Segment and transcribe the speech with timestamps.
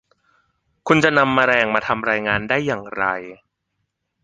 [0.87, 3.05] คุณจะนำแมลงมาทำรายงานได้อย่างไร